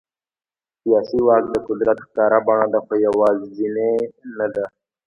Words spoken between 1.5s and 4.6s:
د قدرت ښکاره بڼه ده، خو یوازینی نه